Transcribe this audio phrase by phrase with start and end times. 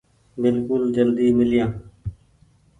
[0.41, 1.71] بلڪل جلدي ميليآن